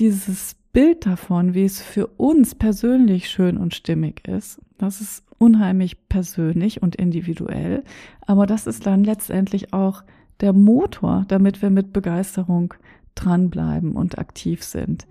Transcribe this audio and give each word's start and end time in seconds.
dieses 0.00 0.56
Bild 0.72 1.04
davon, 1.04 1.52
wie 1.52 1.64
es 1.64 1.82
für 1.82 2.06
uns 2.06 2.54
persönlich 2.54 3.28
schön 3.28 3.58
und 3.58 3.74
stimmig 3.74 4.26
ist, 4.26 4.58
das 4.78 5.02
ist 5.02 5.24
unheimlich 5.36 6.08
persönlich 6.08 6.82
und 6.82 6.96
individuell, 6.96 7.84
aber 8.26 8.46
das 8.46 8.66
ist 8.66 8.86
dann 8.86 9.04
letztendlich 9.04 9.74
auch 9.74 10.02
der 10.40 10.54
Motor, 10.54 11.26
damit 11.28 11.60
wir 11.60 11.68
mit 11.68 11.92
Begeisterung 11.92 12.72
dranbleiben 13.14 13.92
und 13.92 14.18
aktiv 14.18 14.64
sind. 14.64 15.06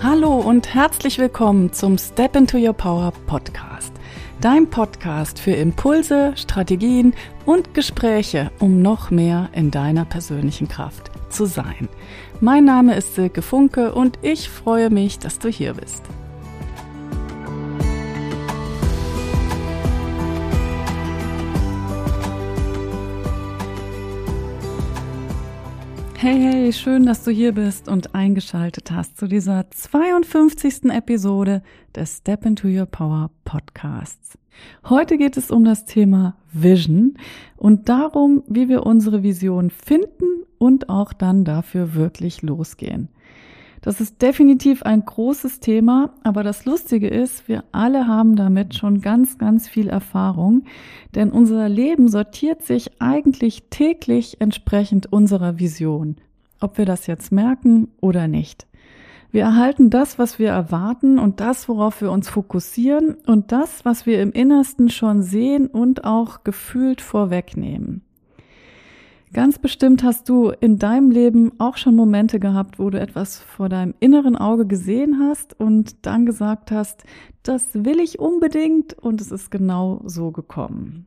Hallo 0.00 0.36
und 0.36 0.72
herzlich 0.72 1.18
willkommen 1.18 1.72
zum 1.72 1.98
Step 1.98 2.36
into 2.36 2.58
Your 2.58 2.74
Power 2.74 3.12
Podcast. 3.26 3.97
Dein 4.40 4.70
Podcast 4.70 5.40
für 5.40 5.50
Impulse, 5.50 6.32
Strategien 6.36 7.12
und 7.44 7.74
Gespräche, 7.74 8.52
um 8.60 8.82
noch 8.82 9.10
mehr 9.10 9.48
in 9.52 9.72
deiner 9.72 10.04
persönlichen 10.04 10.68
Kraft 10.68 11.10
zu 11.28 11.44
sein. 11.44 11.88
Mein 12.40 12.64
Name 12.64 12.94
ist 12.94 13.16
Silke 13.16 13.42
Funke 13.42 13.92
und 13.92 14.20
ich 14.22 14.48
freue 14.48 14.90
mich, 14.90 15.18
dass 15.18 15.40
du 15.40 15.48
hier 15.48 15.74
bist. 15.74 16.04
Hey, 26.20 26.36
hey, 26.36 26.72
schön, 26.72 27.06
dass 27.06 27.22
du 27.22 27.30
hier 27.30 27.52
bist 27.52 27.86
und 27.86 28.12
eingeschaltet 28.12 28.90
hast 28.90 29.16
zu 29.16 29.28
dieser 29.28 29.70
52. 29.70 30.86
Episode 30.86 31.62
des 31.94 32.16
Step 32.16 32.44
into 32.44 32.66
Your 32.66 32.86
Power 32.86 33.30
Podcasts. 33.44 34.36
Heute 34.88 35.16
geht 35.16 35.36
es 35.36 35.52
um 35.52 35.64
das 35.64 35.84
Thema 35.84 36.36
Vision 36.52 37.16
und 37.56 37.88
darum, 37.88 38.42
wie 38.48 38.68
wir 38.68 38.84
unsere 38.84 39.22
Vision 39.22 39.70
finden 39.70 40.42
und 40.58 40.88
auch 40.88 41.12
dann 41.12 41.44
dafür 41.44 41.94
wirklich 41.94 42.42
losgehen. 42.42 43.10
Das 43.88 44.02
ist 44.02 44.20
definitiv 44.20 44.82
ein 44.82 45.02
großes 45.02 45.60
Thema, 45.60 46.10
aber 46.22 46.42
das 46.42 46.66
Lustige 46.66 47.08
ist, 47.08 47.48
wir 47.48 47.64
alle 47.72 48.06
haben 48.06 48.36
damit 48.36 48.74
schon 48.74 49.00
ganz, 49.00 49.38
ganz 49.38 49.66
viel 49.66 49.88
Erfahrung, 49.88 50.64
denn 51.14 51.30
unser 51.30 51.70
Leben 51.70 52.10
sortiert 52.10 52.62
sich 52.62 53.00
eigentlich 53.00 53.70
täglich 53.70 54.42
entsprechend 54.42 55.10
unserer 55.10 55.58
Vision, 55.58 56.16
ob 56.60 56.76
wir 56.76 56.84
das 56.84 57.06
jetzt 57.06 57.32
merken 57.32 57.88
oder 58.02 58.28
nicht. 58.28 58.66
Wir 59.30 59.44
erhalten 59.44 59.88
das, 59.88 60.18
was 60.18 60.38
wir 60.38 60.50
erwarten 60.50 61.18
und 61.18 61.40
das, 61.40 61.66
worauf 61.66 62.02
wir 62.02 62.12
uns 62.12 62.28
fokussieren 62.28 63.16
und 63.26 63.52
das, 63.52 63.86
was 63.86 64.04
wir 64.04 64.20
im 64.20 64.32
Innersten 64.32 64.90
schon 64.90 65.22
sehen 65.22 65.66
und 65.66 66.04
auch 66.04 66.44
gefühlt 66.44 67.00
vorwegnehmen. 67.00 68.02
Ganz 69.32 69.58
bestimmt 69.58 70.02
hast 70.02 70.28
du 70.28 70.50
in 70.50 70.78
deinem 70.78 71.10
Leben 71.10 71.52
auch 71.58 71.76
schon 71.76 71.94
Momente 71.94 72.40
gehabt, 72.40 72.78
wo 72.78 72.88
du 72.88 72.98
etwas 72.98 73.38
vor 73.38 73.68
deinem 73.68 73.94
inneren 74.00 74.36
Auge 74.36 74.66
gesehen 74.66 75.18
hast 75.20 75.58
und 75.58 76.06
dann 76.06 76.24
gesagt 76.24 76.70
hast, 76.70 77.04
das 77.42 77.68
will 77.74 78.00
ich 78.00 78.18
unbedingt 78.18 78.94
und 78.94 79.20
es 79.20 79.30
ist 79.30 79.50
genau 79.50 80.00
so 80.04 80.30
gekommen. 80.30 81.06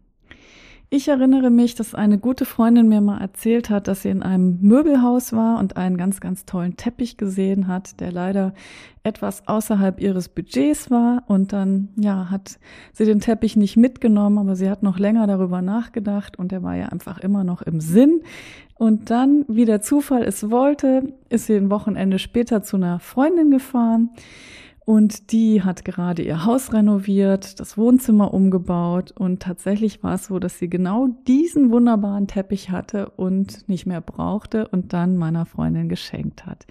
Ich 0.94 1.08
erinnere 1.08 1.52
mich, 1.52 1.75
dass 1.75 1.95
eine 1.95 2.17
gute 2.17 2.44
Freundin 2.44 2.89
mir 2.89 3.00
mal 3.00 3.22
erzählt 3.22 3.70
hat, 3.70 3.88
dass 3.88 4.02
sie 4.02 4.09
in 4.09 4.22
einem 4.22 4.58
Möbelhaus 4.59 5.31
war 5.31 5.58
und 5.58 5.78
einen 5.78 5.95
ganz, 5.95 6.20
ganz 6.20 6.45
tollen 6.45 6.75
Teppich 6.75 7.16
gesehen 7.16 7.67
hat, 7.70 8.02
der 8.02 8.11
leider 8.11 8.53
etwas 9.02 9.47
außerhalb 9.47 10.02
ihres 10.02 10.28
Budgets 10.28 10.92
war. 10.92 11.23
Und 11.28 11.53
dann, 11.53 11.88
ja, 11.95 12.30
hat 12.30 12.59
sie 12.92 13.06
den 13.06 13.22
Teppich 13.22 13.56
nicht 13.56 13.78
mitgenommen, 13.78 14.38
aber 14.38 14.58
sie 14.58 14.69
hat 14.69 14.84
noch 14.84 15.00
länger 15.00 15.28
darüber 15.28 15.62
nachgedacht 15.62 16.38
und 16.38 16.52
der 16.52 16.62
war 16.62 16.75
ja 16.75 16.88
einfach 16.88 17.19
immer 17.19 17.45
noch 17.45 17.62
im 17.62 17.80
Sinn. 17.80 18.23
Und 18.75 19.09
dann, 19.09 19.45
wie 19.47 19.64
der 19.64 19.81
Zufall 19.81 20.23
es 20.23 20.52
wollte, 20.52 21.14
ist 21.30 21.45
sie 21.45 21.56
ein 21.56 21.69
Wochenende 21.69 22.19
später 22.19 22.64
zu 22.64 22.75
einer 22.75 23.00
Freundin 23.00 23.50
gefahren 23.50 24.09
und 24.84 25.32
die 25.32 25.62
hat 25.62 25.86
gerade 25.86 26.24
ihr 26.24 26.44
Haus 26.44 26.74
renoviert, 26.74 27.59
das 27.59 27.78
Wohnzimmer 27.78 28.34
umgebaut 28.34 29.12
und 29.12 29.42
tatsächlich 29.42 30.03
war 30.03 30.16
es 30.16 30.25
so, 30.25 30.40
dass 30.40 30.58
sie 30.58 30.69
genau 30.69 31.08
diesen 31.28 31.69
wunderbaren 31.69 32.28
Teppich 32.28 32.72
hatte 32.72 33.09
und 33.12 33.69
nicht 33.69 33.86
mehr 33.86 34.02
brauchte 34.02 34.68
und 34.68 34.94
dann 34.94 35.18
meiner 35.18 35.46
Freundin 35.46 35.88
geschenkt 35.88 36.46
hat. 36.47 36.66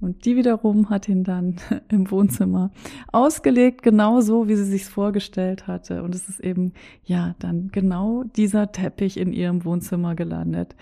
Und 0.00 0.26
die 0.26 0.36
wiederum 0.36 0.90
hat 0.90 1.08
ihn 1.08 1.24
dann 1.24 1.56
im 1.88 2.10
Wohnzimmer 2.10 2.70
ausgelegt, 3.12 3.82
genau 3.82 4.20
so, 4.20 4.46
wie 4.46 4.54
sie 4.54 4.64
sich's 4.64 4.88
vorgestellt 4.88 5.66
hatte. 5.66 6.02
Und 6.02 6.14
es 6.14 6.28
ist 6.28 6.40
eben, 6.40 6.72
ja, 7.04 7.34
dann 7.38 7.70
genau 7.72 8.22
dieser 8.36 8.70
Teppich 8.70 9.16
in 9.16 9.32
ihrem 9.32 9.64
Wohnzimmer 9.64 10.14
gelandet 10.14 10.76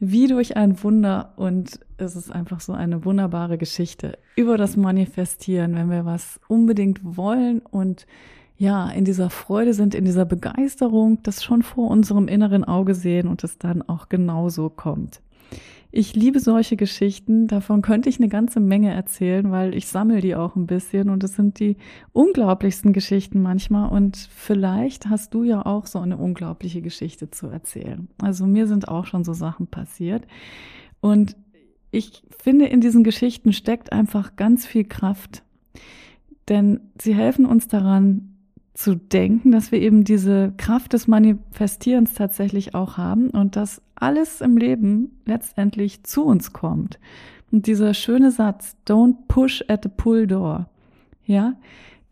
wie 0.00 0.26
durch 0.26 0.56
ein 0.56 0.82
Wunder 0.82 1.34
und 1.36 1.78
es 1.98 2.16
ist 2.16 2.32
einfach 2.32 2.60
so 2.60 2.72
eine 2.72 3.04
wunderbare 3.04 3.58
Geschichte 3.58 4.18
über 4.34 4.56
das 4.56 4.76
Manifestieren, 4.76 5.74
wenn 5.74 5.90
wir 5.90 6.06
was 6.06 6.40
unbedingt 6.48 7.00
wollen 7.04 7.60
und 7.60 8.06
ja, 8.56 8.90
in 8.90 9.04
dieser 9.06 9.30
Freude 9.30 9.72
sind, 9.72 9.94
in 9.94 10.04
dieser 10.04 10.26
Begeisterung, 10.26 11.22
das 11.22 11.42
schon 11.42 11.62
vor 11.62 11.90
unserem 11.90 12.28
inneren 12.28 12.64
Auge 12.64 12.94
sehen 12.94 13.26
und 13.26 13.42
es 13.42 13.56
dann 13.56 13.80
auch 13.82 14.10
genauso 14.10 14.68
kommt. 14.68 15.22
Ich 15.92 16.14
liebe 16.14 16.38
solche 16.38 16.76
Geschichten. 16.76 17.48
Davon 17.48 17.82
könnte 17.82 18.08
ich 18.08 18.18
eine 18.18 18.28
ganze 18.28 18.60
Menge 18.60 18.92
erzählen, 18.92 19.50
weil 19.50 19.74
ich 19.74 19.88
sammle 19.88 20.20
die 20.20 20.36
auch 20.36 20.54
ein 20.54 20.66
bisschen 20.66 21.10
und 21.10 21.24
es 21.24 21.34
sind 21.34 21.58
die 21.58 21.76
unglaublichsten 22.12 22.92
Geschichten 22.92 23.42
manchmal. 23.42 23.90
Und 23.90 24.16
vielleicht 24.16 25.08
hast 25.08 25.34
du 25.34 25.42
ja 25.42 25.66
auch 25.66 25.86
so 25.86 25.98
eine 25.98 26.16
unglaubliche 26.16 26.80
Geschichte 26.80 27.30
zu 27.30 27.48
erzählen. 27.48 28.08
Also 28.18 28.46
mir 28.46 28.68
sind 28.68 28.88
auch 28.88 29.06
schon 29.06 29.24
so 29.24 29.32
Sachen 29.32 29.66
passiert. 29.66 30.26
Und 31.00 31.36
ich 31.90 32.22
finde, 32.38 32.66
in 32.66 32.80
diesen 32.80 33.02
Geschichten 33.02 33.52
steckt 33.52 33.92
einfach 33.92 34.36
ganz 34.36 34.66
viel 34.66 34.84
Kraft. 34.84 35.42
Denn 36.48 36.80
sie 37.00 37.14
helfen 37.14 37.46
uns 37.46 37.66
daran, 37.66 38.29
zu 38.80 38.96
denken, 38.96 39.52
dass 39.52 39.72
wir 39.72 39.80
eben 39.80 40.04
diese 40.04 40.54
Kraft 40.56 40.94
des 40.94 41.06
Manifestierens 41.06 42.14
tatsächlich 42.14 42.74
auch 42.74 42.96
haben 42.96 43.28
und 43.28 43.54
dass 43.54 43.82
alles 43.94 44.40
im 44.40 44.56
Leben 44.56 45.20
letztendlich 45.26 46.02
zu 46.04 46.24
uns 46.24 46.54
kommt. 46.54 46.98
Und 47.52 47.66
dieser 47.66 47.92
schöne 47.92 48.30
Satz, 48.30 48.76
don't 48.88 49.16
push 49.28 49.62
at 49.68 49.82
the 49.82 49.90
pull 49.94 50.26
door, 50.26 50.66
ja, 51.26 51.56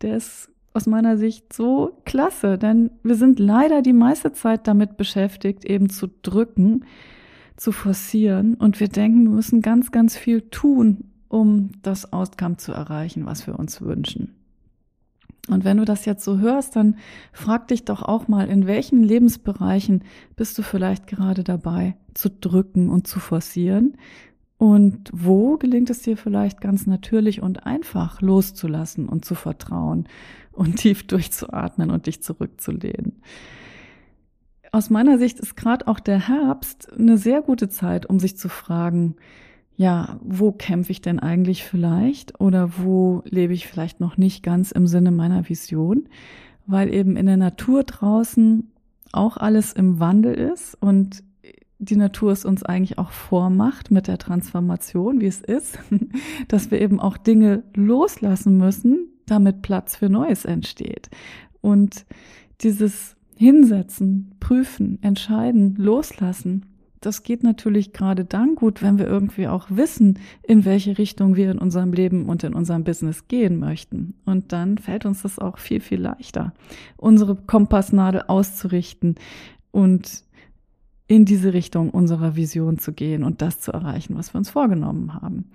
der 0.01 0.17
ist 0.17 0.49
aus 0.73 0.85
meiner 0.85 1.17
Sicht 1.17 1.51
so 1.53 1.97
klasse, 2.05 2.59
denn 2.59 2.91
wir 3.01 3.15
sind 3.15 3.39
leider 3.39 3.81
die 3.81 3.93
meiste 3.93 4.31
Zeit 4.33 4.67
damit 4.67 4.95
beschäftigt, 4.95 5.65
eben 5.65 5.89
zu 5.89 6.07
drücken, 6.21 6.85
zu 7.57 7.71
forcieren 7.71 8.53
und 8.53 8.79
wir 8.79 8.89
denken, 8.89 9.23
wir 9.23 9.31
müssen 9.31 9.63
ganz, 9.63 9.91
ganz 9.91 10.15
viel 10.15 10.41
tun, 10.41 11.05
um 11.29 11.71
das 11.81 12.13
Outcome 12.13 12.57
zu 12.57 12.73
erreichen, 12.73 13.25
was 13.25 13.47
wir 13.47 13.57
uns 13.57 13.81
wünschen. 13.81 14.35
Und 15.49 15.65
wenn 15.65 15.77
du 15.77 15.85
das 15.85 16.05
jetzt 16.05 16.23
so 16.23 16.39
hörst, 16.39 16.75
dann 16.75 16.95
frag 17.33 17.67
dich 17.67 17.85
doch 17.85 18.01
auch 18.01 18.27
mal, 18.27 18.47
in 18.49 18.67
welchen 18.67 19.03
Lebensbereichen 19.03 20.03
bist 20.35 20.57
du 20.57 20.61
vielleicht 20.61 21.07
gerade 21.07 21.43
dabei 21.43 21.95
zu 22.13 22.29
drücken 22.29 22.89
und 22.89 23.07
zu 23.07 23.19
forcieren? 23.19 23.97
Und 24.57 25.09
wo 25.13 25.57
gelingt 25.57 25.89
es 25.89 26.01
dir 26.01 26.17
vielleicht 26.17 26.59
ganz 26.59 26.85
natürlich 26.85 27.41
und 27.41 27.65
einfach 27.65 28.21
loszulassen 28.21 29.07
und 29.07 29.23
zu 29.23 29.33
vertrauen 29.33 30.07
und 30.51 30.75
tief 30.75 31.07
durchzuatmen 31.07 31.91
und 31.91 32.07
dich 32.07 32.21
zurückzulehnen? 32.21 33.21
Aus 34.71 34.89
meiner 34.89 35.17
Sicht 35.17 35.39
ist 35.39 35.55
gerade 35.55 35.87
auch 35.87 35.99
der 35.99 36.27
Herbst 36.27 36.91
eine 36.93 37.17
sehr 37.17 37.41
gute 37.41 37.69
Zeit, 37.69 38.05
um 38.05 38.19
sich 38.19 38.37
zu 38.37 38.49
fragen, 38.49 39.15
ja, 39.79 40.19
wo 40.21 40.51
kämpfe 40.51 40.91
ich 40.91 40.99
denn 40.99 41.19
eigentlich 41.19 41.63
vielleicht 41.63 42.41
oder 42.41 42.71
wo 42.79 43.23
lebe 43.23 43.53
ich 43.53 43.65
vielleicht 43.65 44.01
noch 44.01 44.17
nicht 44.17 44.43
ganz 44.43 44.73
im 44.73 44.87
Sinne 44.87 45.09
meiner 45.09 45.47
Vision, 45.47 46.09
weil 46.67 46.93
eben 46.93 47.15
in 47.15 47.27
der 47.27 47.37
Natur 47.37 47.85
draußen 47.85 48.69
auch 49.13 49.37
alles 49.37 49.71
im 49.71 50.01
Wandel 50.01 50.33
ist 50.33 50.75
und 50.81 51.23
die 51.77 51.95
Natur 51.95 52.33
es 52.33 52.43
uns 52.43 52.61
eigentlich 52.61 52.97
auch 52.97 53.11
vormacht 53.11 53.89
mit 53.89 54.07
der 54.07 54.17
Transformation, 54.17 55.21
wie 55.21 55.27
es 55.27 55.39
ist, 55.39 55.79
dass 56.49 56.71
wir 56.71 56.81
eben 56.81 56.99
auch 56.99 57.15
Dinge 57.15 57.63
loslassen 57.73 58.57
müssen, 58.57 59.07
damit 59.27 59.61
Platz 59.61 59.95
für 59.95 60.09
Neues 60.09 60.43
entsteht. 60.43 61.09
Und 61.61 62.05
dieses 62.59 63.15
Hinsetzen, 63.37 64.35
prüfen, 64.41 65.01
entscheiden, 65.01 65.75
loslassen, 65.77 66.65
das 67.01 67.23
geht 67.23 67.43
natürlich 67.43 67.93
gerade 67.93 68.25
dann 68.25 68.55
gut, 68.55 68.81
wenn 68.81 68.97
wir 68.97 69.07
irgendwie 69.07 69.47
auch 69.47 69.67
wissen, 69.69 70.19
in 70.43 70.65
welche 70.65 70.97
Richtung 70.97 71.35
wir 71.35 71.51
in 71.51 71.57
unserem 71.57 71.93
Leben 71.93 72.27
und 72.27 72.43
in 72.43 72.53
unserem 72.53 72.83
Business 72.83 73.27
gehen 73.27 73.59
möchten. 73.59 74.15
Und 74.25 74.51
dann 74.51 74.77
fällt 74.77 75.05
uns 75.05 75.21
das 75.21 75.39
auch 75.39 75.57
viel, 75.57 75.79
viel 75.79 76.01
leichter, 76.01 76.53
unsere 76.97 77.35
Kompassnadel 77.35 78.23
auszurichten 78.27 79.15
und 79.71 80.23
in 81.07 81.25
diese 81.25 81.53
Richtung 81.53 81.89
unserer 81.89 82.35
Vision 82.35 82.77
zu 82.77 82.93
gehen 82.93 83.23
und 83.23 83.41
das 83.41 83.59
zu 83.59 83.71
erreichen, 83.71 84.15
was 84.15 84.33
wir 84.33 84.37
uns 84.37 84.51
vorgenommen 84.51 85.13
haben. 85.15 85.49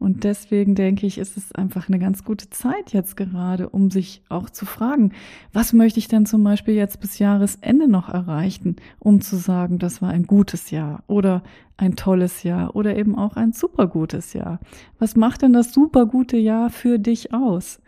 Und 0.00 0.24
deswegen 0.24 0.74
denke 0.74 1.06
ich, 1.06 1.18
ist 1.18 1.36
es 1.36 1.52
einfach 1.52 1.88
eine 1.88 1.98
ganz 1.98 2.24
gute 2.24 2.48
Zeit 2.48 2.94
jetzt 2.94 3.18
gerade, 3.18 3.68
um 3.68 3.90
sich 3.90 4.22
auch 4.30 4.48
zu 4.48 4.64
fragen, 4.64 5.12
was 5.52 5.74
möchte 5.74 5.98
ich 5.98 6.08
denn 6.08 6.24
zum 6.24 6.42
Beispiel 6.42 6.72
jetzt 6.72 7.00
bis 7.00 7.18
Jahresende 7.18 7.86
noch 7.86 8.08
erreichen, 8.08 8.76
um 8.98 9.20
zu 9.20 9.36
sagen, 9.36 9.78
das 9.78 10.00
war 10.00 10.08
ein 10.08 10.26
gutes 10.26 10.70
Jahr 10.70 11.04
oder 11.06 11.42
ein 11.76 11.96
tolles 11.96 12.44
Jahr 12.44 12.74
oder 12.74 12.96
eben 12.96 13.14
auch 13.14 13.36
ein 13.36 13.52
super 13.52 13.86
gutes 13.88 14.32
Jahr. 14.32 14.58
Was 14.98 15.16
macht 15.16 15.42
denn 15.42 15.52
das 15.52 15.74
super 15.74 16.06
gute 16.06 16.38
Jahr 16.38 16.70
für 16.70 16.98
dich 16.98 17.34
aus? 17.34 17.78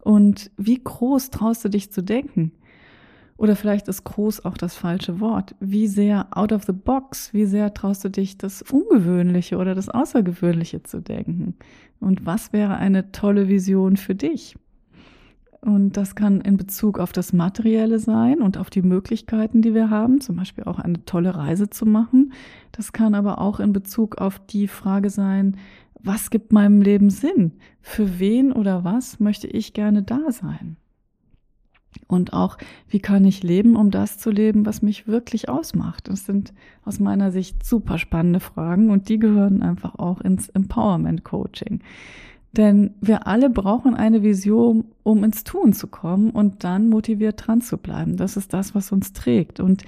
Und 0.00 0.52
wie 0.56 0.80
groß 0.82 1.30
traust 1.30 1.64
du 1.64 1.70
dich 1.70 1.90
zu 1.90 2.02
denken? 2.04 2.52
Oder 3.38 3.54
vielleicht 3.54 3.86
ist 3.86 4.02
groß 4.02 4.44
auch 4.44 4.58
das 4.58 4.74
falsche 4.74 5.20
Wort. 5.20 5.54
Wie 5.60 5.86
sehr 5.86 6.26
out 6.36 6.52
of 6.52 6.64
the 6.64 6.72
box, 6.72 7.32
wie 7.32 7.46
sehr 7.46 7.72
traust 7.72 8.04
du 8.04 8.10
dich, 8.10 8.36
das 8.36 8.62
Ungewöhnliche 8.62 9.56
oder 9.58 9.76
das 9.76 9.88
Außergewöhnliche 9.88 10.82
zu 10.82 11.00
denken? 11.00 11.54
Und 12.00 12.26
was 12.26 12.52
wäre 12.52 12.76
eine 12.76 13.12
tolle 13.12 13.48
Vision 13.48 13.96
für 13.96 14.16
dich? 14.16 14.56
Und 15.60 15.96
das 15.96 16.16
kann 16.16 16.40
in 16.40 16.56
Bezug 16.56 16.98
auf 16.98 17.12
das 17.12 17.32
Materielle 17.32 18.00
sein 18.00 18.42
und 18.42 18.58
auf 18.58 18.70
die 18.70 18.82
Möglichkeiten, 18.82 19.62
die 19.62 19.72
wir 19.72 19.88
haben, 19.88 20.20
zum 20.20 20.36
Beispiel 20.36 20.64
auch 20.64 20.80
eine 20.80 21.04
tolle 21.04 21.36
Reise 21.36 21.70
zu 21.70 21.86
machen. 21.86 22.32
Das 22.72 22.92
kann 22.92 23.14
aber 23.14 23.40
auch 23.40 23.60
in 23.60 23.72
Bezug 23.72 24.18
auf 24.18 24.40
die 24.40 24.66
Frage 24.66 25.10
sein, 25.10 25.56
was 26.00 26.30
gibt 26.30 26.52
meinem 26.52 26.82
Leben 26.82 27.10
Sinn? 27.10 27.52
Für 27.80 28.18
wen 28.18 28.52
oder 28.52 28.82
was 28.82 29.20
möchte 29.20 29.46
ich 29.46 29.74
gerne 29.74 30.02
da 30.02 30.32
sein? 30.32 30.76
Und 32.08 32.32
auch, 32.32 32.56
wie 32.88 33.00
kann 33.00 33.24
ich 33.26 33.42
leben, 33.42 33.76
um 33.76 33.90
das 33.90 34.18
zu 34.18 34.30
leben, 34.30 34.64
was 34.64 34.80
mich 34.80 35.06
wirklich 35.06 35.48
ausmacht? 35.48 36.08
Das 36.08 36.24
sind 36.24 36.54
aus 36.84 36.98
meiner 37.00 37.30
Sicht 37.30 37.64
super 37.64 37.98
spannende 37.98 38.40
Fragen 38.40 38.90
und 38.90 39.10
die 39.10 39.18
gehören 39.18 39.62
einfach 39.62 39.94
auch 39.98 40.22
ins 40.22 40.48
Empowerment 40.48 41.22
Coaching. 41.22 41.80
Denn 42.52 42.94
wir 43.02 43.26
alle 43.26 43.50
brauchen 43.50 43.94
eine 43.94 44.22
Vision, 44.22 44.86
um 45.02 45.22
ins 45.22 45.44
Tun 45.44 45.74
zu 45.74 45.86
kommen 45.86 46.30
und 46.30 46.64
dann 46.64 46.88
motiviert 46.88 47.46
dran 47.46 47.60
zu 47.60 47.76
bleiben. 47.76 48.16
Das 48.16 48.38
ist 48.38 48.54
das, 48.54 48.74
was 48.74 48.90
uns 48.90 49.12
trägt. 49.12 49.60
Und 49.60 49.84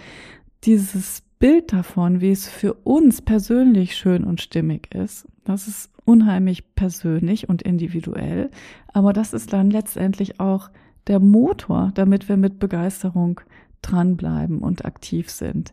dieses 0.65 1.23
Bild 1.39 1.73
davon, 1.73 2.21
wie 2.21 2.31
es 2.31 2.47
für 2.49 2.75
uns 2.75 3.23
persönlich 3.23 3.97
schön 3.97 4.25
und 4.25 4.43
stimmig 4.43 4.95
ist, 4.95 5.27
das 5.45 5.69
ist 5.69 5.91
unheimlich 6.05 6.75
persönlich 6.75 7.49
und 7.49 7.63
individuell. 7.63 8.51
Aber 8.93 9.15
das 9.15 9.33
ist 9.33 9.55
dann 9.55 9.71
letztendlich 9.71 10.39
auch 10.39 10.69
der 11.07 11.21
Motor, 11.21 11.93
damit 11.95 12.29
wir 12.29 12.37
mit 12.37 12.59
Begeisterung 12.59 13.41
dranbleiben 13.83 14.59
und 14.59 14.85
aktiv 14.85 15.31
sind. 15.31 15.73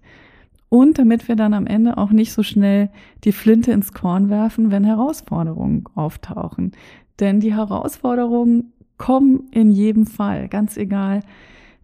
Und 0.69 0.97
damit 0.97 1.27
wir 1.27 1.35
dann 1.35 1.53
am 1.53 1.65
Ende 1.65 1.97
auch 1.97 2.12
nicht 2.12 2.33
so 2.33 2.44
schnell 2.44 2.89
die 3.24 3.31
Flinte 3.31 3.71
ins 3.71 3.94
Korn 3.94 4.29
werfen, 4.29 4.71
wenn 4.71 4.83
Herausforderungen 4.83 5.85
auftauchen. 5.95 6.74
Denn 7.19 7.39
die 7.39 7.53
Herausforderungen 7.53 8.74
kommen 8.97 9.47
in 9.51 9.71
jedem 9.71 10.06
Fall, 10.06 10.50
ganz 10.50 10.75
egal, 10.75 11.21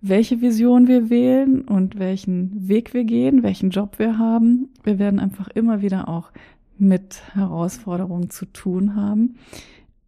welche 0.02 0.42
Vision 0.42 0.88
wir 0.88 1.10
wählen 1.10 1.62
und 1.62 1.98
welchen 1.98 2.68
Weg 2.68 2.94
wir 2.94 3.06
gehen, 3.06 3.42
welchen 3.42 3.70
Job 3.70 4.00
wir 4.00 4.18
haben. 4.18 4.70
Wir 4.84 5.00
werden 5.00 5.20
einfach 5.20 5.48
immer 5.48 5.82
wieder 5.82 6.10
auch 6.10 6.32
mit 6.78 7.22
Herausforderungen 7.34 8.30
zu 8.30 8.46
tun 8.46 8.96
haben. 8.98 9.36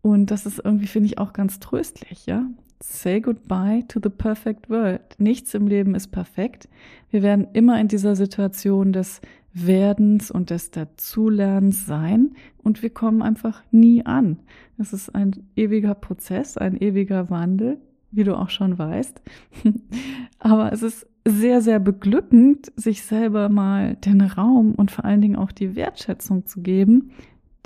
Und 0.01 0.31
das 0.31 0.45
ist 0.45 0.59
irgendwie, 0.63 0.87
finde 0.87 1.07
ich, 1.07 1.17
auch 1.17 1.31
ganz 1.31 1.59
tröstlich, 1.59 2.25
ja. 2.25 2.45
Say 2.87 3.19
goodbye 3.19 3.83
to 3.87 3.99
the 4.01 4.09
perfect 4.09 4.69
world. 4.69 5.01
Nichts 5.17 5.55
im 5.55 5.67
Leben 5.67 5.95
ist 5.95 6.09
perfekt. 6.09 6.69
Wir 7.09 7.23
werden 7.23 7.47
immer 7.53 7.79
in 7.81 7.87
dieser 7.87 8.15
Situation 8.15 8.93
des 8.93 9.21
Werdens 9.53 10.29
und 10.29 10.51
des 10.51 10.69
Dazulernens 10.69 11.85
sein 11.87 12.35
und 12.61 12.83
wir 12.83 12.91
kommen 12.91 13.21
einfach 13.21 13.63
nie 13.71 14.05
an. 14.05 14.37
Es 14.77 14.93
ist 14.93 15.15
ein 15.15 15.47
ewiger 15.55 15.95
Prozess, 15.95 16.57
ein 16.57 16.79
ewiger 16.79 17.29
Wandel, 17.29 17.79
wie 18.11 18.23
du 18.23 18.37
auch 18.37 18.49
schon 18.49 18.77
weißt. 18.77 19.19
Aber 20.39 20.71
es 20.71 20.83
ist 20.83 21.07
sehr, 21.27 21.61
sehr 21.61 21.79
beglückend, 21.79 22.71
sich 22.75 23.01
selber 23.01 23.49
mal 23.49 23.95
den 23.95 24.21
Raum 24.21 24.73
und 24.75 24.91
vor 24.91 25.05
allen 25.05 25.21
Dingen 25.21 25.37
auch 25.37 25.51
die 25.51 25.75
Wertschätzung 25.75 26.45
zu 26.45 26.61
geben, 26.61 27.11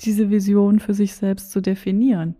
diese 0.00 0.30
Vision 0.30 0.80
für 0.80 0.94
sich 0.94 1.14
selbst 1.14 1.50
zu 1.50 1.60
definieren. 1.60 2.36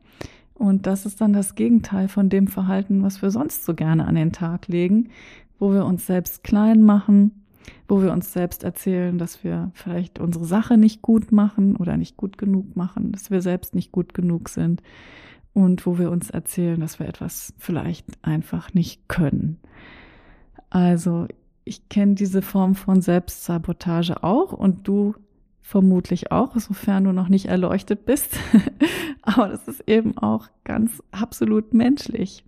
Und 0.61 0.87
das 0.87 1.07
ist 1.07 1.23
dann 1.23 1.33
das 1.33 1.55
Gegenteil 1.55 2.09
von 2.09 2.29
dem 2.29 2.47
Verhalten, 2.47 3.03
was 3.03 3.23
wir 3.23 3.31
sonst 3.31 3.65
so 3.65 3.73
gerne 3.73 4.07
an 4.07 4.15
den 4.15 4.31
Tag 4.31 4.69
legen, 4.69 5.09
wo 5.59 5.73
wir 5.73 5.87
uns 5.87 6.07
selbst 6.07 6.45
klein 6.45 6.83
machen, 6.83 7.47
wo 7.89 8.03
wir 8.03 8.13
uns 8.13 8.35
selbst 8.35 8.63
erzählen, 8.63 9.17
dass 9.17 9.43
wir 9.43 9.71
vielleicht 9.73 10.19
unsere 10.19 10.45
Sache 10.45 10.77
nicht 10.77 11.01
gut 11.01 11.33
machen 11.33 11.77
oder 11.77 11.97
nicht 11.97 12.19
gut 12.19 12.37
genug 12.37 12.77
machen, 12.77 13.11
dass 13.11 13.31
wir 13.31 13.41
selbst 13.41 13.75
nicht 13.75 13.91
gut 13.91 14.13
genug 14.13 14.51
sind 14.51 14.83
und 15.55 15.87
wo 15.87 15.99
wir 15.99 16.11
uns 16.11 16.29
erzählen, 16.29 16.79
dass 16.79 16.99
wir 16.99 17.09
etwas 17.09 17.55
vielleicht 17.57 18.05
einfach 18.21 18.75
nicht 18.75 19.09
können. 19.09 19.57
Also 20.69 21.27
ich 21.65 21.89
kenne 21.89 22.17
diese 22.17 22.43
Form 22.43 22.75
von 22.75 23.01
Selbstsabotage 23.01 24.23
auch 24.23 24.53
und 24.53 24.87
du 24.87 25.15
vermutlich 25.71 26.33
auch, 26.33 26.57
sofern 26.57 27.05
du 27.05 27.13
noch 27.13 27.29
nicht 27.29 27.47
erleuchtet 27.47 28.05
bist. 28.05 28.37
Aber 29.23 29.49
das 29.49 29.69
ist 29.69 29.89
eben 29.89 30.19
auch 30.19 30.49
ganz 30.65 31.01
absolut 31.13 31.73
menschlich. 31.75 32.45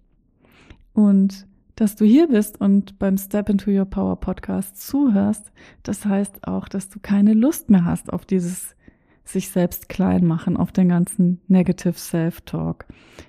Und 0.93 1.47
dass 1.77 1.95
du 1.95 2.05
hier 2.05 2.29
bist 2.29 2.61
und 2.61 2.99
beim 2.99 3.17
Step 3.17 3.49
into 3.49 3.71
Your 3.71 3.85
Power 3.85 4.17
Podcast 4.17 4.85
zuhörst, 4.85 5.53
das 5.85 6.05
heißt 6.05 6.49
auch, 6.49 6.69
dass 6.69 6.89
du 6.89 6.99
keine 7.01 7.33
Lust 7.33 7.71
mehr 7.71 7.85
hast 7.85 8.13
auf 8.13 8.27
dieses 8.27 8.75
sich 9.25 9.51
selbst 9.51 9.89
klein 9.89 10.27
machen, 10.27 10.57
auf 10.57 10.73
den 10.73 10.89
ganzen 10.89 11.41
Negative 11.49 11.95
Self-Talk 11.95 12.87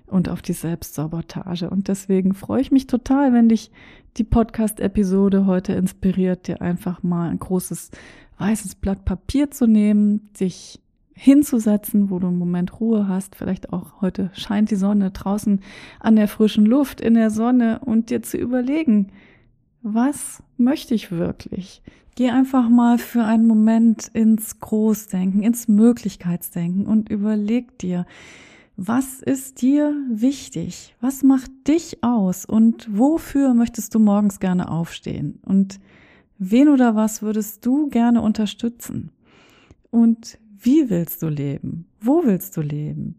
und 0.08 0.30
auf 0.30 0.42
die 0.42 0.54
Selbstsabotage. 0.54 1.70
Und 1.70 1.88
deswegen 1.88 2.34
freue 2.34 2.62
ich 2.62 2.72
mich 2.72 2.88
total, 2.88 3.34
wenn 3.34 3.50
dich 3.50 3.72
die 4.18 4.24
Podcast-Episode 4.24 5.46
heute 5.46 5.74
inspiriert, 5.74 6.48
dir 6.48 6.62
einfach 6.62 7.04
mal 7.04 7.30
ein 7.30 7.40
großes 7.40 7.92
weißes 8.38 8.76
Blatt 8.76 9.06
Papier 9.06 9.52
zu 9.52 9.68
nehmen, 9.68 10.30
dich 10.40 10.80
hinzusetzen, 11.16 12.10
wo 12.10 12.20
du 12.20 12.28
einen 12.28 12.40
Moment 12.40 12.80
Ruhe 12.80 13.08
hast, 13.08 13.36
vielleicht 13.36 13.72
auch 13.72 14.02
heute 14.02 14.32
scheint 14.34 14.72
die 14.72 14.76
Sonne 14.76 15.12
draußen 15.12 15.62
an 16.00 16.16
der 16.16 16.28
frischen 16.28 16.66
Luft, 16.66 17.02
in 17.02 17.14
der 17.14 17.30
Sonne 17.30 17.80
und 17.86 18.10
dir 18.10 18.24
zu 18.24 18.38
überlegen, 18.38 19.12
was 19.84 20.42
möchte 20.58 20.96
ich 20.96 21.12
wirklich? 21.12 21.84
Geh 22.16 22.30
einfach 22.30 22.70
mal 22.70 23.00
für 23.00 23.24
einen 23.24 23.48
Moment 23.48 24.08
ins 24.14 24.60
Großdenken, 24.60 25.42
ins 25.42 25.68
Möglichkeitsdenken 25.68 26.86
und 26.86 27.10
überleg 27.10 27.78
dir, 27.80 28.06
was 28.76 29.22
ist 29.22 29.62
dir 29.62 29.96
wichtig? 30.10 30.96
Was 31.02 31.24
macht 31.24 31.52
dich 31.68 32.04
aus? 32.04 32.46
Und 32.46 32.88
wofür 32.92 33.54
möchtest 33.54 33.94
du 33.96 34.00
morgens 34.00 34.40
gerne 34.40 34.70
aufstehen? 34.70 35.40
Und 35.44 35.80
wen 36.38 36.70
oder 36.70 36.96
was 36.96 37.22
würdest 37.22 37.66
du 37.66 37.90
gerne 37.90 38.22
unterstützen? 38.22 39.12
Und 39.92 40.40
wie 40.58 40.90
willst 40.90 41.22
du 41.22 41.28
leben? 41.28 41.86
Wo 42.00 42.24
willst 42.26 42.58
du 42.58 42.62
leben? 42.62 43.16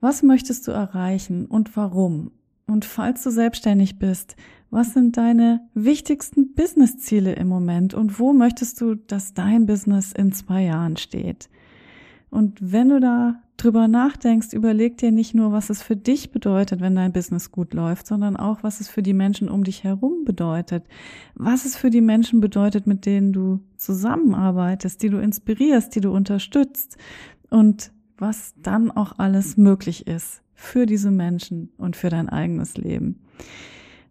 Was 0.00 0.22
möchtest 0.22 0.66
du 0.66 0.72
erreichen 0.72 1.46
und 1.46 1.76
warum? 1.76 2.30
Und 2.68 2.84
falls 2.84 3.22
du 3.22 3.30
selbstständig 3.30 3.98
bist, 3.98 4.36
was 4.70 4.92
sind 4.92 5.16
deine 5.16 5.66
wichtigsten 5.72 6.52
Businessziele 6.54 7.32
im 7.32 7.48
Moment 7.48 7.94
und 7.94 8.20
wo 8.20 8.34
möchtest 8.34 8.80
du, 8.82 8.94
dass 8.94 9.32
dein 9.32 9.64
Business 9.64 10.12
in 10.12 10.32
zwei 10.32 10.64
Jahren 10.64 10.98
steht? 10.98 11.48
Und 12.28 12.58
wenn 12.60 12.90
du 12.90 13.00
da 13.00 13.42
drüber 13.56 13.88
nachdenkst, 13.88 14.52
überleg 14.52 14.98
dir 14.98 15.10
nicht 15.10 15.34
nur, 15.34 15.50
was 15.50 15.70
es 15.70 15.82
für 15.82 15.96
dich 15.96 16.30
bedeutet, 16.30 16.82
wenn 16.82 16.94
dein 16.94 17.14
Business 17.14 17.50
gut 17.50 17.72
läuft, 17.72 18.06
sondern 18.06 18.36
auch, 18.36 18.62
was 18.62 18.80
es 18.80 18.88
für 18.88 19.02
die 19.02 19.14
Menschen 19.14 19.48
um 19.48 19.64
dich 19.64 19.82
herum 19.82 20.26
bedeutet. 20.26 20.84
Was 21.34 21.64
es 21.64 21.74
für 21.74 21.88
die 21.88 22.02
Menschen 22.02 22.40
bedeutet, 22.40 22.86
mit 22.86 23.06
denen 23.06 23.32
du 23.32 23.60
zusammenarbeitest, 23.78 25.02
die 25.02 25.08
du 25.08 25.16
inspirierst, 25.16 25.94
die 25.96 26.02
du 26.02 26.12
unterstützt 26.12 26.98
und 27.48 27.92
was 28.18 28.52
dann 28.60 28.90
auch 28.90 29.18
alles 29.18 29.56
möglich 29.56 30.06
ist 30.06 30.42
für 30.58 30.86
diese 30.86 31.12
Menschen 31.12 31.70
und 31.78 31.94
für 31.94 32.10
dein 32.10 32.28
eigenes 32.28 32.76
Leben. 32.76 33.20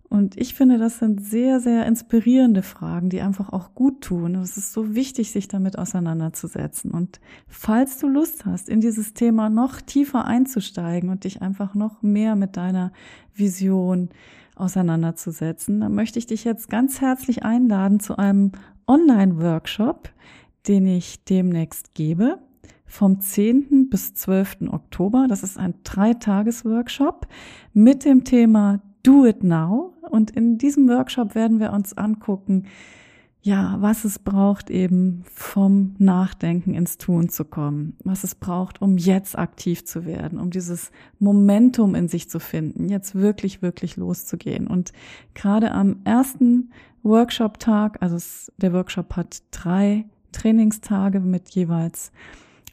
Und 0.08 0.38
ich 0.38 0.54
finde, 0.54 0.78
das 0.78 1.00
sind 1.00 1.22
sehr, 1.22 1.60
sehr 1.60 1.86
inspirierende 1.86 2.64
Fragen, 2.64 3.10
die 3.10 3.20
einfach 3.20 3.52
auch 3.52 3.76
gut 3.76 4.00
tun. 4.00 4.36
Es 4.36 4.56
ist 4.56 4.72
so 4.72 4.96
wichtig, 4.96 5.34
sich 5.34 5.50
damit 5.50 5.78
auseinanderzusetzen. 5.78 6.92
Und 6.92 7.20
falls 7.50 8.00
du 8.00 8.08
Lust 8.08 8.46
hast, 8.46 8.70
in 8.70 8.80
dieses 8.80 9.14
Thema 9.14 9.50
noch 9.50 9.82
tiefer 9.82 10.24
einzusteigen 10.24 11.10
und 11.10 11.26
dich 11.26 11.42
einfach 11.42 11.76
noch 11.76 12.02
mehr 12.02 12.38
mit 12.38 12.56
deiner 12.56 12.94
Vision 13.36 14.08
auseinanderzusetzen, 14.56 15.82
dann 15.82 15.94
möchte 15.94 16.18
ich 16.18 16.28
dich 16.28 16.46
jetzt 16.46 16.70
ganz 16.70 17.02
herzlich 17.02 17.44
einladen 17.44 18.00
zu 18.00 18.18
einem 18.18 18.54
Online-Workshop, 18.88 20.10
den 20.70 20.88
ich 20.88 21.26
demnächst 21.26 21.94
gebe 21.94 22.40
vom 22.88 23.20
10. 23.20 23.90
bis 23.90 24.14
12. 24.14 24.70
Oktober. 24.72 25.28
Das 25.30 25.44
ist 25.44 25.58
ein 25.58 25.76
Dreitages-Workshop 25.84 27.28
mit 27.74 28.06
dem 28.06 28.24
Thema 28.24 28.82
Do 29.04 29.26
It 29.26 29.44
Now. 29.44 29.94
Und 30.10 30.32
in 30.32 30.58
diesem 30.58 30.88
Workshop 30.88 31.36
werden 31.36 31.60
wir 31.60 31.74
uns 31.74 31.96
angucken, 31.98 32.66
ja, 33.48 33.78
was 33.80 34.04
es 34.04 34.20
braucht 34.20 34.70
eben 34.70 35.24
vom 35.32 35.96
Nachdenken 36.00 36.74
ins 36.74 36.98
Tun 36.98 37.30
zu 37.30 37.46
kommen, 37.46 37.96
was 38.04 38.26
es 38.26 38.36
braucht, 38.36 38.82
um 38.82 38.98
jetzt 38.98 39.38
aktiv 39.38 39.86
zu 39.86 40.06
werden, 40.06 40.38
um 40.40 40.50
dieses 40.50 40.92
Momentum 41.20 41.96
in 41.96 42.10
sich 42.10 42.30
zu 42.30 42.40
finden, 42.40 42.90
jetzt 42.90 43.16
wirklich, 43.16 43.62
wirklich 43.62 43.96
loszugehen. 43.96 44.68
Und 44.68 44.92
gerade 45.34 45.72
am 45.72 46.02
ersten 46.04 46.72
Workshop-Tag, 47.04 48.02
also 48.02 48.18
der 48.58 48.74
Workshop 48.74 49.16
hat 49.16 49.44
drei 49.52 50.06
Trainingstage 50.34 51.22
mit 51.22 51.50
jeweils 51.50 52.12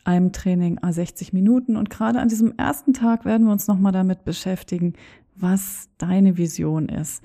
einem 0.05 0.33
Training 0.33 0.79
a 0.83 0.93
60 0.93 1.33
Minuten. 1.33 1.77
Und 1.77 1.91
gerade 1.91 2.21
an 2.21 2.29
diesem 2.29 2.55
ersten 2.57 2.93
Tag 2.93 3.25
werden 3.25 3.47
wir 3.47 3.53
uns 3.53 3.67
nochmal 3.67 3.93
damit 3.93 4.25
beschäftigen, 4.25 4.95
was 5.37 5.89
deine 5.99 6.37
Vision 6.37 6.89
ist 6.89 7.23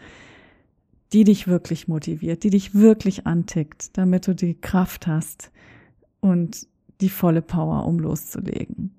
die 1.13 1.23
dich 1.23 1.47
wirklich 1.47 1.87
motiviert, 1.87 2.43
die 2.43 2.49
dich 2.49 2.75
wirklich 2.75 3.25
antickt, 3.25 3.97
damit 3.97 4.27
du 4.27 4.35
die 4.35 4.55
Kraft 4.55 5.07
hast 5.07 5.51
und 6.19 6.67
die 7.01 7.09
volle 7.09 7.41
Power, 7.41 7.85
um 7.85 7.99
loszulegen. 7.99 8.91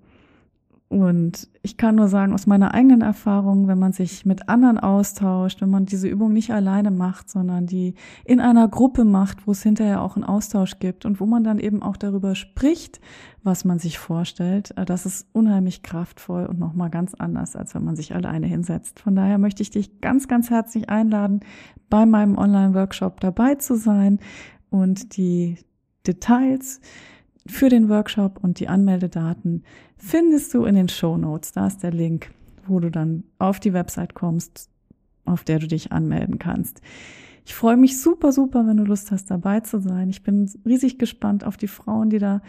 Und 0.91 1.49
ich 1.63 1.77
kann 1.77 1.95
nur 1.95 2.09
sagen, 2.09 2.33
aus 2.33 2.49
meiner 2.49 2.75
eigenen 2.75 3.01
Erfahrung, 3.01 3.69
wenn 3.69 3.79
man 3.79 3.93
sich 3.93 4.27
mit 4.27 4.49
anderen 4.49 4.77
austauscht, 4.77 5.61
wenn 5.61 5.71
man 5.71 5.87
diese 5.87 6.09
Übung 6.09 6.33
nicht 6.33 6.51
alleine 6.51 6.91
macht, 6.91 7.31
sondern 7.31 7.69
die 7.69 7.95
in 8.25 8.41
einer 8.41 8.67
Gruppe 8.67 9.05
macht, 9.05 9.47
wo 9.47 9.53
es 9.53 9.63
hinterher 9.63 10.03
auch 10.03 10.17
einen 10.17 10.25
Austausch 10.25 10.81
gibt 10.81 11.07
und 11.07 11.21
wo 11.21 11.27
man 11.27 11.45
dann 11.45 11.61
eben 11.61 11.81
auch 11.81 11.97
darüber 11.97 12.35
spricht, 12.35 13.01
was 13.45 13.65
man 13.65 13.79
sich 13.79 14.01
vorstellt, 14.01 14.77
äh, 14.77 14.85
das 14.85 15.07
ist 15.07 15.29
unheimlich 15.33 15.85
kraftvoll 15.85 16.47
und 16.47 16.59
nochmal 16.59 16.91
ganz 16.91 17.15
anders, 17.15 17.55
als 17.55 17.73
wenn 17.77 17.85
man 17.85 17.95
sich 17.95 18.13
alleine 18.13 18.49
hinsetzt. 18.49 18.99
Von 18.99 19.15
daher 19.15 19.39
möchte 19.39 19.63
ich 19.63 19.71
dich 19.71 20.01
ganz, 20.01 20.27
ganz 20.27 20.51
herzlich 20.51 20.89
einladen, 20.89 21.39
bei 21.89 22.05
meinem 22.05 22.37
Online-Workshop 22.37 23.21
dabei 23.21 23.55
zu 23.55 23.77
sein 23.77 24.19
und 24.71 25.17
die 25.17 25.57
Details 26.05 26.81
für 27.51 27.69
den 27.69 27.89
Workshop 27.89 28.39
und 28.43 28.61
die 28.61 28.69
Anmeldedaten 28.69 29.65
findest 29.97 30.55
du 30.55 30.65
in 30.65 30.75
den 30.75 30.89
Show 30.89 31.17
Notes. 31.17 31.53
Da 31.53 31.67
ist 31.67 31.83
der 31.83 31.93
Link, 31.93 32.31
wo 32.67 32.81
du 32.81 32.91
dann 32.91 33.25
auf 33.39 33.61
die 33.61 33.73
Website 33.73 34.15
kommst, 34.15 34.69
auf 35.25 35.45
der 35.45 35.59
du 35.59 35.67
dich 35.67 35.93
anmelden 35.93 36.39
kannst. 36.39 36.81
Ich 37.45 37.55
freue 37.55 37.77
mich 37.77 38.01
super, 38.01 38.33
super, 38.33 38.67
wenn 38.67 38.77
du 38.77 38.85
Lust 38.85 39.11
hast, 39.11 39.31
dabei 39.31 39.61
zu 39.61 39.81
sein. 39.81 40.09
Ich 40.11 40.23
bin 40.23 40.51
riesig 40.65 40.99
gespannt 40.99 41.45
auf 41.45 41.57
die 41.57 41.69
Frauen, 41.69 42.11
die 42.11 42.19
da 42.19 42.43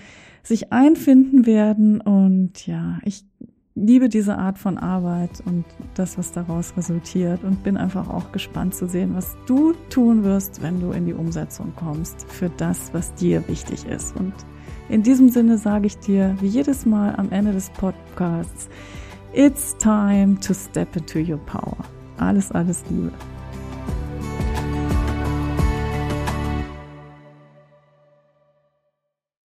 sich 0.44 0.72
einfinden 0.72 1.46
werden. 1.46 2.02
Und 2.02 2.68
ja, 2.68 3.00
ich 3.04 3.26
liebe 3.76 4.10
diese 4.10 4.38
Art 4.38 4.58
von 4.58 4.78
Arbeit 4.78 5.42
und 5.46 5.66
das, 5.96 6.18
was 6.18 6.32
daraus 6.32 6.76
resultiert 6.76 7.44
und 7.44 7.64
bin 7.64 7.78
einfach 7.78 8.10
auch 8.10 8.32
gespannt 8.32 8.76
zu 8.76 8.88
sehen, 8.88 9.16
was 9.16 9.38
du 9.46 9.74
tun 9.90 10.24
wirst, 10.24 10.62
wenn 10.62 10.82
du 10.82 10.92
in 10.92 11.06
die 11.06 11.14
Umsetzung 11.14 11.74
kommst 11.76 12.26
für 12.30 12.50
das, 12.58 12.94
was 12.94 13.14
dir 13.16 13.48
wichtig 13.48 13.86
ist. 13.86 14.16
Und 14.16 14.34
in 14.90 15.04
diesem 15.04 15.30
Sinne 15.30 15.58
sage 15.58 15.88
ich 15.88 15.98
dir, 15.98 16.36
wie 16.42 16.48
jedes 16.48 16.86
Mal 16.86 17.16
am 17.16 17.32
Ende 17.32 17.54
des 17.54 17.70
Podcasts, 17.70 18.68
it's 19.34 19.76
time 19.78 20.38
to 20.40 20.54
step 20.54 20.96
into 20.96 21.20
your 21.20 21.40
power. 21.46 21.78
Alles, 22.18 22.52
alles 22.52 22.84
Liebe. 22.90 23.12